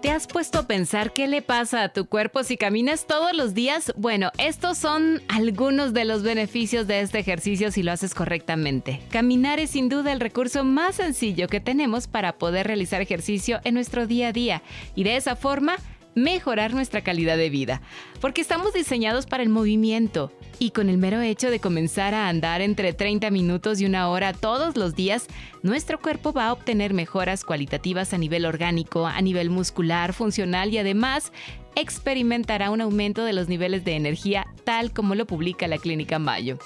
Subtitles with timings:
[0.00, 3.52] ¿Te has puesto a pensar qué le pasa a tu cuerpo si caminas todos los
[3.52, 3.92] días?
[3.96, 9.00] Bueno, estos son algunos de los beneficios de este ejercicio si lo haces correctamente.
[9.10, 13.74] Caminar es sin duda el recurso más sencillo que tenemos para poder realizar ejercicio en
[13.74, 14.62] nuestro día a día
[14.94, 15.74] y de esa forma
[16.22, 17.82] mejorar nuestra calidad de vida,
[18.20, 22.60] porque estamos diseñados para el movimiento y con el mero hecho de comenzar a andar
[22.60, 25.26] entre 30 minutos y una hora todos los días,
[25.62, 30.78] nuestro cuerpo va a obtener mejoras cualitativas a nivel orgánico, a nivel muscular, funcional y
[30.78, 31.32] además
[31.76, 36.58] experimentará un aumento de los niveles de energía tal como lo publica la Clínica Mayo.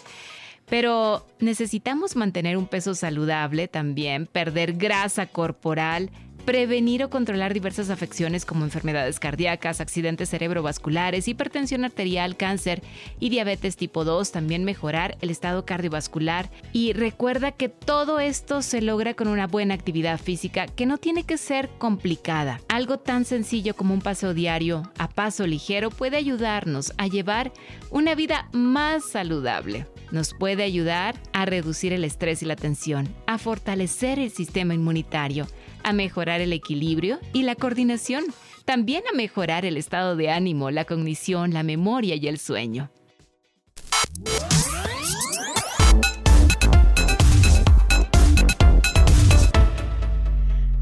[0.67, 6.11] Pero necesitamos mantener un peso saludable también, perder grasa corporal,
[6.45, 12.83] prevenir o controlar diversas afecciones como enfermedades cardíacas, accidentes cerebrovasculares, hipertensión arterial, cáncer
[13.21, 16.51] y diabetes tipo 2, también mejorar el estado cardiovascular.
[16.73, 21.25] Y recuerda que todo esto se logra con una buena actividad física que no tiene
[21.25, 22.61] que ser complicada.
[22.69, 27.53] Algo tan sencillo como un paseo diario a paso ligero puede ayudarnos a llevar
[27.91, 29.87] una vida más saludable.
[30.11, 35.47] Nos puede ayudar a reducir el estrés y la tensión, a fortalecer el sistema inmunitario,
[35.85, 38.25] a mejorar el equilibrio y la coordinación,
[38.65, 42.91] también a mejorar el estado de ánimo, la cognición, la memoria y el sueño.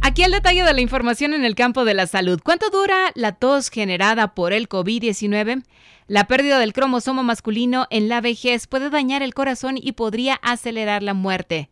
[0.02, 2.40] Aquí el detalle de la información en el campo de la salud.
[2.42, 5.62] ¿Cuánto dura la tos generada por el COVID-19?
[6.08, 11.04] La pérdida del cromosoma masculino en la vejez puede dañar el corazón y podría acelerar
[11.04, 11.70] la muerte.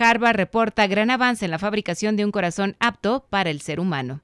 [0.00, 4.20] Harvard reporta gran avance en la fabricación de un corazón apto para el ser humano.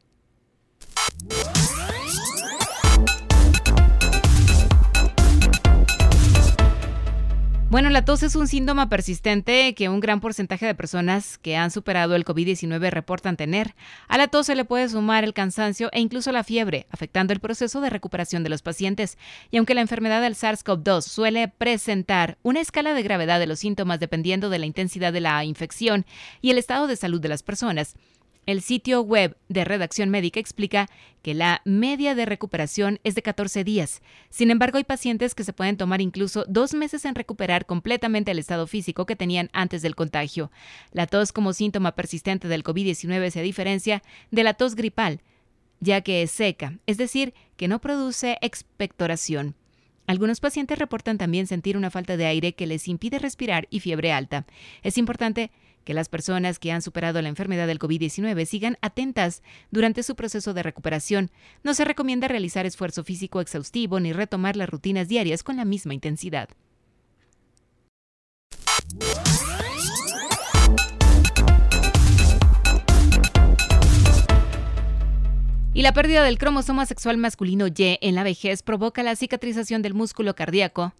[7.68, 11.72] Bueno, la tos es un síntoma persistente que un gran porcentaje de personas que han
[11.72, 13.74] superado el COVID-19 reportan tener.
[14.06, 17.40] A la tos se le puede sumar el cansancio e incluso la fiebre, afectando el
[17.40, 19.18] proceso de recuperación de los pacientes.
[19.50, 23.98] Y aunque la enfermedad del SARS-CoV-2 suele presentar una escala de gravedad de los síntomas
[23.98, 26.06] dependiendo de la intensidad de la infección
[26.40, 27.96] y el estado de salud de las personas,
[28.46, 30.88] el sitio web de Redacción Médica explica
[31.22, 34.02] que la media de recuperación es de 14 días.
[34.30, 38.38] Sin embargo, hay pacientes que se pueden tomar incluso dos meses en recuperar completamente el
[38.38, 40.52] estado físico que tenían antes del contagio.
[40.92, 45.20] La tos como síntoma persistente del COVID-19 se diferencia de la tos gripal,
[45.80, 49.56] ya que es seca, es decir, que no produce expectoración.
[50.06, 54.12] Algunos pacientes reportan también sentir una falta de aire que les impide respirar y fiebre
[54.12, 54.46] alta.
[54.84, 55.50] Es importante
[55.86, 60.52] que las personas que han superado la enfermedad del COVID-19 sigan atentas durante su proceso
[60.52, 61.30] de recuperación.
[61.62, 65.94] No se recomienda realizar esfuerzo físico exhaustivo ni retomar las rutinas diarias con la misma
[65.94, 66.48] intensidad.
[75.72, 79.94] Y la pérdida del cromosoma sexual masculino Y en la vejez provoca la cicatrización del
[79.94, 80.94] músculo cardíaco,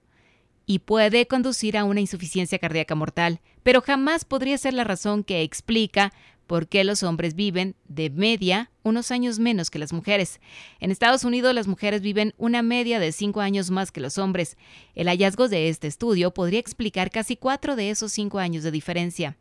[0.66, 5.42] y puede conducir a una insuficiencia cardíaca mortal, pero jamás podría ser la razón que
[5.42, 6.12] explica
[6.46, 10.40] por qué los hombres viven de media unos años menos que las mujeres.
[10.80, 14.56] En Estados Unidos las mujeres viven una media de cinco años más que los hombres.
[14.94, 19.36] El hallazgo de este estudio podría explicar casi cuatro de esos cinco años de diferencia.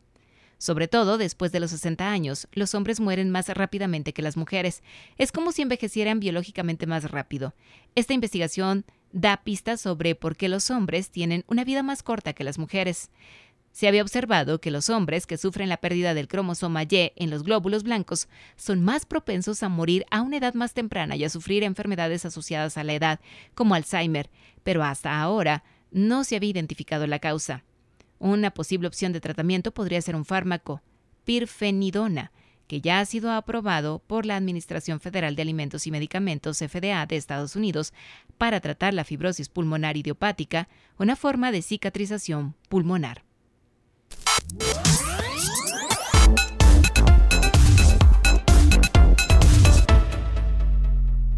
[0.58, 4.82] Sobre todo después de los 60 años, los hombres mueren más rápidamente que las mujeres.
[5.18, 7.54] Es como si envejecieran biológicamente más rápido.
[7.94, 12.44] Esta investigación da pistas sobre por qué los hombres tienen una vida más corta que
[12.44, 13.10] las mujeres.
[13.70, 17.42] Se había observado que los hombres que sufren la pérdida del cromosoma Y en los
[17.42, 21.62] glóbulos blancos son más propensos a morir a una edad más temprana y a sufrir
[21.62, 23.20] enfermedades asociadas a la edad,
[23.54, 24.30] como Alzheimer,
[24.64, 27.64] pero hasta ahora no se había identificado la causa.
[28.18, 30.82] Una posible opción de tratamiento podría ser un fármaco,
[31.24, 32.32] pirfenidona,
[32.66, 37.16] que ya ha sido aprobado por la Administración Federal de Alimentos y Medicamentos FDA de
[37.16, 37.92] Estados Unidos
[38.38, 40.68] para tratar la fibrosis pulmonar idiopática,
[40.98, 43.22] una forma de cicatrización pulmonar.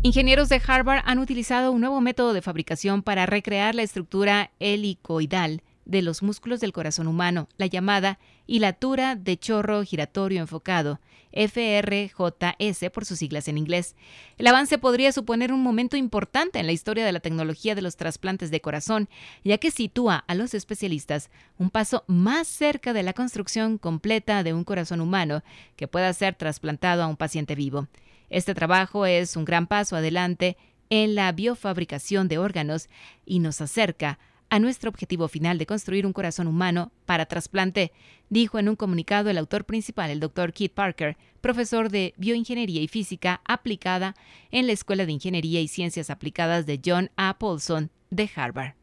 [0.03, 5.63] Ingenieros de Harvard han utilizado un nuevo método de fabricación para recrear la estructura helicoidal
[5.89, 11.01] de los músculos del corazón humano, la llamada hilatura de chorro giratorio enfocado,
[11.33, 13.97] FRJS por sus siglas en inglés.
[14.37, 17.97] El avance podría suponer un momento importante en la historia de la tecnología de los
[17.97, 19.09] trasplantes de corazón,
[19.45, 24.53] ya que sitúa a los especialistas un paso más cerca de la construcción completa de
[24.53, 25.43] un corazón humano
[25.75, 27.89] que pueda ser trasplantado a un paciente vivo.
[28.29, 30.59] Este trabajo es un gran paso adelante
[30.91, 32.89] en la biofabricación de órganos
[33.25, 34.19] y nos acerca
[34.51, 37.93] a nuestro objetivo final de construir un corazón humano para trasplante,
[38.29, 40.53] dijo en un comunicado el autor principal, el Dr.
[40.53, 44.15] Keith Parker, profesor de bioingeniería y física aplicada
[44.51, 47.39] en la Escuela de Ingeniería y Ciencias Aplicadas de John A.
[47.39, 48.75] Paulson de Harvard.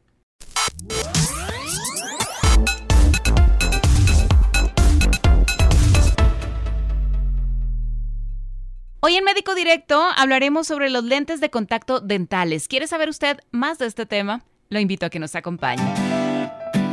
[9.07, 12.67] Hoy en Médico Directo hablaremos sobre los lentes de contacto dentales.
[12.67, 14.43] ¿Quiere saber usted más de este tema?
[14.75, 15.81] Lo invito a que nos acompañe.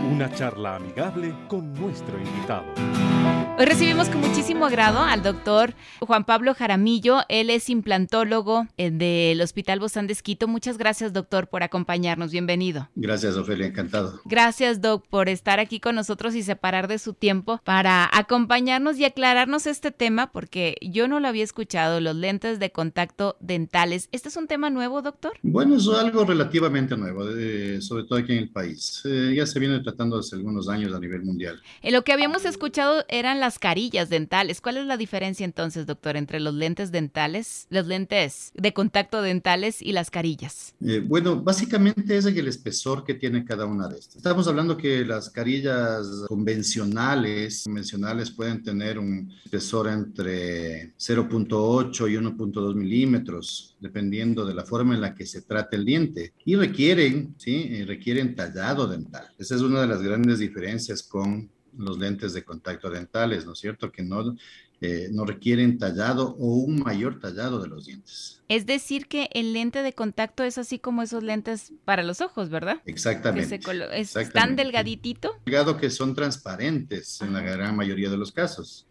[0.09, 2.63] Una charla amigable con nuestro invitado.
[3.59, 7.19] Hoy recibimos con muchísimo agrado al doctor Juan Pablo Jaramillo.
[7.29, 10.49] Él es implantólogo eh, del Hospital Bozán de Esquito.
[10.49, 12.33] Muchas gracias, doctor, por acompañarnos.
[12.33, 12.89] Bienvenido.
[12.97, 13.67] Gracias, Ofelia.
[13.67, 14.21] Encantado.
[14.25, 19.05] Gracias, doc, por estar aquí con nosotros y separar de su tiempo para acompañarnos y
[19.05, 24.09] aclararnos este tema, porque yo no lo había escuchado, los lentes de contacto dentales.
[24.13, 25.33] ¿Este es un tema nuevo, doctor?
[25.43, 27.25] Bueno, es algo relativamente nuevo,
[27.83, 29.03] sobre todo aquí en el país.
[29.05, 31.61] Eh, ya se viene tratando hace algunos años a nivel mundial.
[31.83, 34.61] En lo que habíamos escuchado eran las carillas dentales.
[34.61, 39.83] ¿Cuál es la diferencia entonces, doctor, entre los lentes dentales, los lentes de contacto dentales
[39.83, 40.75] y las carillas?
[40.81, 44.17] Eh, bueno, básicamente es el espesor que tiene cada una de estas.
[44.17, 52.75] Estamos hablando que las carillas convencionales, convencionales pueden tener un espesor entre 0.8 y 1.2
[52.77, 56.33] milímetros, dependiendo de la forma en la que se trate el diente.
[56.45, 57.67] Y requieren, ¿sí?
[57.71, 59.27] Eh, requieren tallado dental.
[59.37, 63.59] Esa es una de las grandes diferencias con los lentes de contacto dentales, ¿no es
[63.59, 63.91] cierto?
[63.91, 64.37] Que no,
[64.81, 68.41] eh, no requieren tallado o un mayor tallado de los dientes.
[68.49, 72.51] Es decir, que el lente de contacto es así como esos lentes para los ojos,
[72.51, 72.83] ¿verdad?
[72.85, 73.61] Exactamente.
[73.95, 75.35] es tan delgaditito.
[75.45, 78.87] Delgado que son transparentes en la gran mayoría de los casos.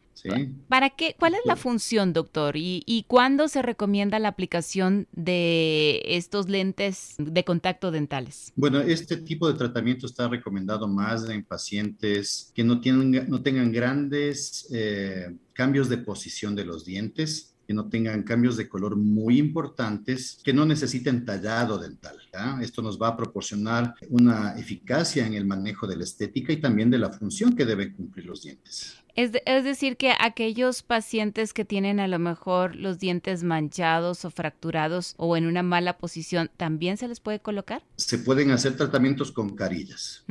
[0.68, 1.15] ¿Para qué?
[1.18, 2.56] ¿Cuál es la función, doctor?
[2.56, 8.51] ¿Y, cuándo se recomienda la aplicación de estos lentes de contacto dentales?
[8.56, 13.71] Bueno, este tipo de tratamiento está recomendado más en pacientes que no, tienen, no tengan
[13.71, 19.38] grandes eh, cambios de posición de los dientes, que no tengan cambios de color muy
[19.38, 22.18] importantes, que no necesiten tallado dental.
[22.62, 26.89] Esto nos va a proporcionar una eficacia en el manejo de la estética y también
[26.89, 28.97] de la función que deben cumplir los dientes.
[29.15, 34.31] Es, es, decir, que aquellos pacientes que tienen a lo mejor los dientes manchados o
[34.31, 37.83] fracturados o en una mala posición, ¿también se les puede colocar?
[37.97, 40.23] Se pueden hacer tratamientos con carillas.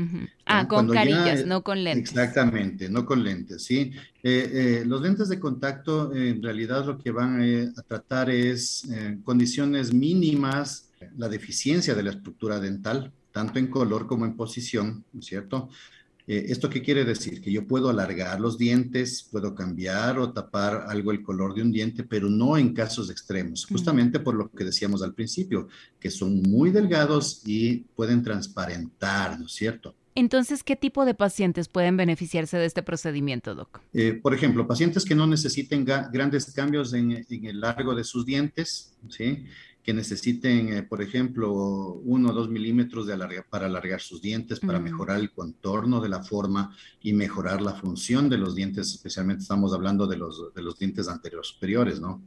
[0.46, 2.10] Ah, con carillas, no con lentes.
[2.10, 3.92] Exactamente, no con lentes, ¿sí?
[4.22, 8.86] Eh, eh, los lentes de contacto en realidad lo que van eh, a tratar es
[9.24, 15.20] condiciones mínimas, la deficiencia de la estructura dental, tanto en color como en posición, ¿no
[15.20, 15.68] es cierto?
[16.30, 17.40] Eh, ¿Esto qué quiere decir?
[17.42, 21.72] Que yo puedo alargar los dientes, puedo cambiar o tapar algo el color de un
[21.72, 25.66] diente, pero no en casos extremos, justamente por lo que decíamos al principio,
[25.98, 29.96] que son muy delgados y pueden transparentar, ¿no es cierto?
[30.14, 33.80] Entonces, ¿qué tipo de pacientes pueden beneficiarse de este procedimiento, Doc?
[33.92, 38.24] Eh, por ejemplo, pacientes que no necesiten grandes cambios en, en, el largo de sus
[38.24, 39.46] dientes, ¿sí?
[39.82, 41.52] Que necesiten, eh, por ejemplo,
[42.04, 43.16] uno o dos milímetros de
[43.48, 48.28] para alargar sus dientes, para mejorar el contorno de la forma y mejorar la función
[48.28, 52.22] de los dientes, especialmente estamos hablando de los, de los dientes anteriores superiores, ¿no?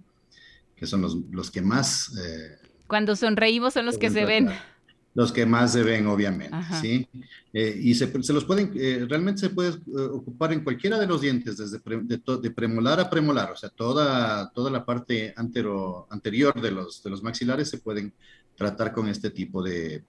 [0.76, 2.16] Que son los, los que más...
[2.18, 2.58] Eh,
[2.88, 4.50] Cuando sonreímos son los que se ven.
[5.16, 7.08] Los que más se ven, obviamente, ¿sí?
[7.54, 11.06] Eh, y se, se, los pueden, eh, realmente se puede eh, ocupar en cualquiera de
[11.06, 16.60] los dientes, desde de, premolar a premolar, o sea, toda, toda la parte antero, anterior
[16.60, 18.14] de los, de los maxilares se pueden
[18.56, 20.04] tratar con este tipo de,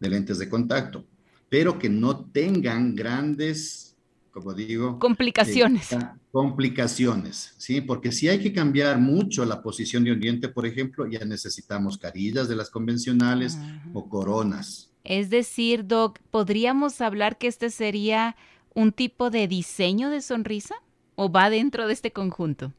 [0.00, 1.04] de lentes de contacto,
[1.48, 3.95] pero que no tengan grandes
[4.36, 4.98] como digo.
[4.98, 5.92] Complicaciones.
[5.92, 5.98] Eh,
[6.30, 7.80] complicaciones, ¿sí?
[7.80, 11.96] Porque si hay que cambiar mucho la posición de un diente, por ejemplo, ya necesitamos
[11.96, 13.56] carillas de las convencionales
[13.94, 14.92] o coronas.
[15.04, 18.36] Es decir, Doc, ¿podríamos hablar que este sería
[18.74, 20.74] un tipo de diseño de sonrisa
[21.14, 22.74] o va dentro de este conjunto?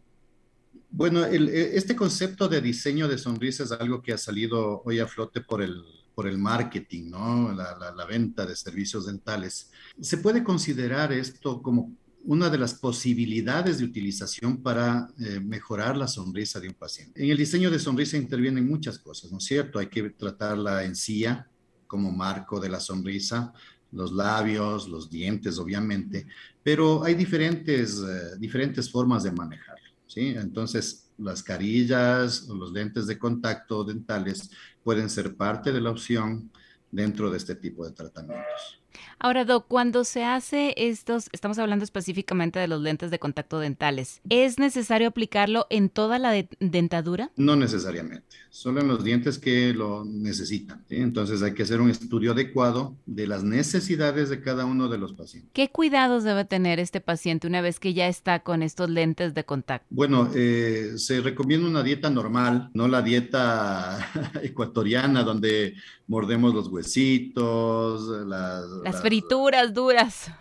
[0.92, 5.08] Bueno, e, este concepto de diseño de sonrisa es algo que ha salido hoy a
[5.08, 5.84] flote por el
[6.18, 7.54] por el marketing, ¿no?
[7.54, 9.70] La, venta de servicios dentales.
[10.02, 16.08] Se puede considerar esto como una de las posibilidades de utilización para eh, mejorar la
[16.08, 17.24] sonrisa de un paciente.
[17.24, 19.78] En el diseño de sonrisa intervienen muchas cosas, ¿no es cierto?
[19.78, 21.48] Hay que tratar la encía,
[21.86, 23.54] como marco de la sonrisa,
[23.92, 26.26] los labios, los dientes, obviamente,
[26.64, 30.30] pero hay diferentes, eh, diferentes formas de manejarlo, ¿sí?
[30.30, 34.52] Entonces, las carillas o los lentes de contacto dentales
[34.84, 36.52] pueden ser parte de la opción
[36.92, 38.82] dentro de este tipo de tratamientos.
[39.20, 44.22] Ahora, Doc, cuando se hace estos, estamos hablando específicamente de los lentes de contacto dentales,
[44.30, 47.32] ¿es necesario aplicarlo en toda la dentadura?
[47.36, 50.84] No necesariamente, solo en los dientes que lo necesitan.
[50.90, 55.14] Entonces hay que hacer un estudio adecuado de las necesidades de cada uno de los
[55.14, 55.52] pacientes.
[55.54, 59.44] ¿Qué cuidados debe tener este paciente una vez que ya está con estos lentes de
[59.46, 59.88] contacto?
[59.90, 63.98] Bueno, eh, se recomienda una dieta normal, no la dieta
[64.42, 65.76] ecuatoriana donde
[66.08, 70.32] mordemos los huesitos, las las frituras duras.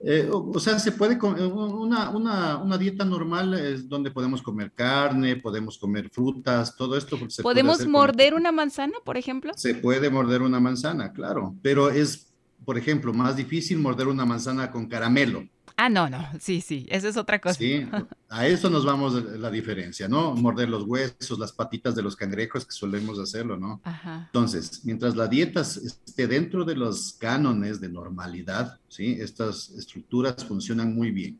[0.00, 4.70] Eh, o, sea, se puede comer una, una, una, dieta normal es donde podemos comer
[4.72, 7.18] carne, podemos comer frutas, todo esto.
[7.42, 9.52] ¿Podemos morder una manzana, por ejemplo?
[9.56, 12.28] Se puede morder una manzana, claro, pero es,
[12.64, 15.44] por ejemplo, más difícil morder una manzana con caramelo.
[15.78, 17.58] Ah, no, no, sí, sí, eso es otra cosa.
[17.58, 17.86] Sí,
[18.30, 20.34] a eso nos vamos la diferencia, ¿no?
[20.34, 23.82] Morder los huesos, las patitas de los cangrejos que solemos hacerlo, ¿no?
[23.84, 24.24] Ajá.
[24.26, 29.18] Entonces, mientras la dieta esté dentro de los cánones de normalidad, ¿sí?
[29.20, 31.38] Estas estructuras funcionan muy bien.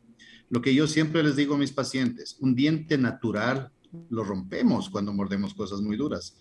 [0.49, 3.71] Lo que yo siempre les digo a mis pacientes, un diente natural
[4.09, 6.37] lo rompemos cuando mordemos cosas muy duras.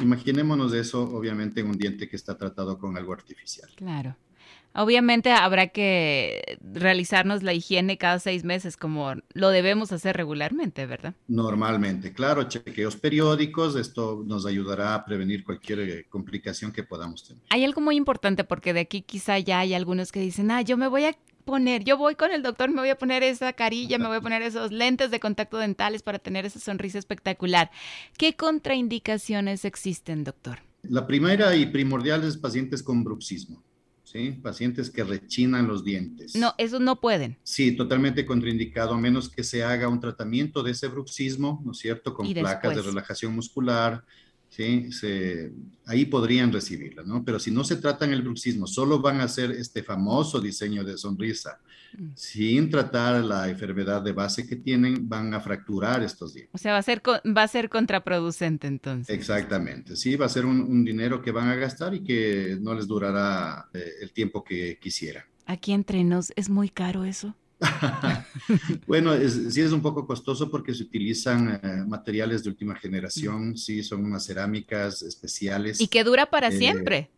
[0.00, 3.70] Imaginémonos eso, obviamente, en un diente que está tratado con algo artificial.
[3.76, 4.16] Claro.
[4.80, 11.14] Obviamente habrá que realizarnos la higiene cada seis meses, como lo debemos hacer regularmente, ¿verdad?
[11.26, 17.42] Normalmente, claro, chequeos periódicos, esto nos ayudará a prevenir cualquier eh, complicación que podamos tener.
[17.50, 20.76] Hay algo muy importante porque de aquí quizá ya hay algunos que dicen, ah, yo
[20.76, 23.98] me voy a poner, yo voy con el doctor, me voy a poner esa carilla,
[23.98, 27.72] me voy a poner esos lentes de contacto dentales para tener esa sonrisa espectacular.
[28.16, 30.60] ¿Qué contraindicaciones existen, doctor?
[30.82, 33.64] La primera y primordial es pacientes con bruxismo.
[34.10, 34.32] ¿Sí?
[34.42, 36.34] Pacientes que rechinan los dientes.
[36.34, 37.36] No, esos no pueden.
[37.42, 41.78] Sí, totalmente contraindicado, a menos que se haga un tratamiento de ese bruxismo, ¿no es
[41.78, 42.14] cierto?
[42.14, 44.04] Con placas de relajación muscular,
[44.48, 44.92] ¿sí?
[44.92, 45.52] Se,
[45.86, 47.24] ahí podrían recibirla, ¿no?
[47.24, 50.98] Pero si no se tratan el bruxismo, solo van a hacer este famoso diseño de
[50.98, 51.60] sonrisa,
[51.96, 52.08] mm.
[52.14, 56.54] sin tratar la enfermedad de base que tienen, van a fracturar estos dientes.
[56.54, 59.14] O sea, va a ser, va a ser contraproducente entonces.
[59.14, 62.86] Exactamente, sí, va a ser un, dinero que van a gastar y que no les
[62.86, 65.26] durará eh, el tiempo que quisiera.
[65.46, 67.34] Aquí entre nos, ¿es muy caro eso?
[68.86, 73.82] bueno, sí es un poco costoso porque se utilizan eh, materiales de última generación, sí,
[73.82, 75.80] son unas cerámicas especiales.
[75.80, 77.10] Y que dura para eh, siempre,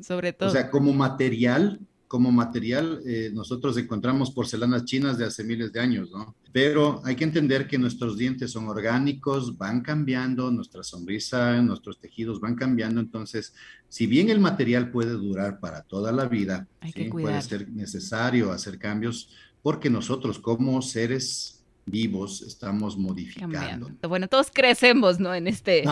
[0.00, 0.48] sobre todo.
[0.48, 5.80] O sea, como material, como material, eh, nosotros encontramos porcelanas chinas de hace miles de
[5.80, 6.34] años, ¿no?
[6.52, 12.40] Pero hay que entender que nuestros dientes son orgánicos, van cambiando, nuestra sonrisa, nuestros tejidos
[12.40, 13.54] van cambiando, entonces,
[13.88, 16.66] si bien el material puede durar para toda la vida,
[17.10, 19.30] puede ser necesario hacer cambios
[19.66, 23.90] porque nosotros como seres vivos estamos modificando.
[24.08, 25.34] Bueno, todos crecemos, ¿no?
[25.34, 25.82] En este,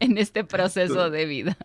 [0.00, 1.56] en, este proceso de vida.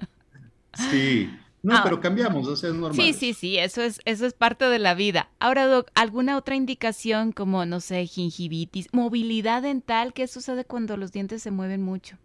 [0.90, 1.30] Sí.
[1.62, 1.82] No, ah.
[1.84, 2.96] pero cambiamos, o sea, es normal.
[2.96, 5.30] Sí, sí, sí, eso es, eso es parte de la vida.
[5.40, 10.14] Ahora, Doc, ¿alguna otra indicación como, no sé, gingivitis, movilidad dental?
[10.14, 12.18] ¿Qué sucede cuando los dientes se mueven mucho?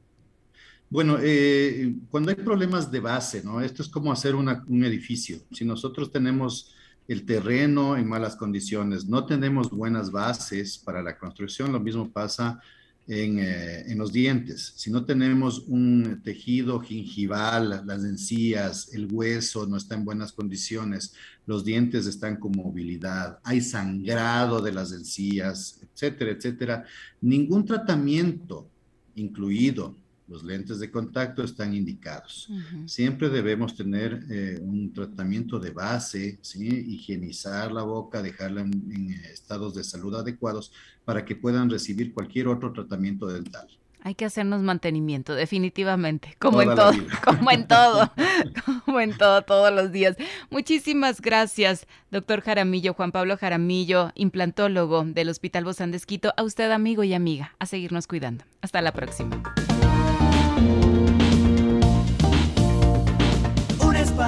[0.89, 3.61] Bueno, eh, cuando hay problemas de base, ¿no?
[3.61, 5.39] Esto es como hacer un edificio.
[5.51, 6.76] Si nosotros tenemos
[7.09, 12.61] el terreno en malas condiciones, no tenemos buenas bases para la construcción, lo mismo pasa
[13.07, 14.73] en, eh, en, los dientes.
[14.77, 21.15] Si no tenemos un tejido gingival, las encías, el hueso no está en buenas condiciones,
[21.47, 26.85] los dientes están con movilidad, hay sangrado de las encías, etcétera, etcétera,
[27.21, 28.69] ningún tratamiento
[29.15, 29.95] incluido
[30.29, 32.49] los lentes de contacto están indicados.
[32.87, 36.67] Siempre debemos tener eh, un tratamiento de base, ¿sí?
[36.67, 40.73] higienizar la boca, dejarla en, estados de salud adecuados
[41.05, 43.69] para que puedan recibir cualquier otro tratamiento dental.
[44.03, 46.93] Hay que hacernos mantenimiento, definitivamente, como en todo,
[47.25, 48.13] como en todo,
[48.85, 50.17] como en todo, todos los días.
[50.49, 56.33] Muchísimas gracias, doctor Jaramillo, Juan Pablo Jaramillo, implantólogo del Hospital Bozán de Esquito.
[56.37, 58.45] A usted, amigo y amiga, a seguirnos cuidando.
[58.61, 59.43] Hasta la próxima.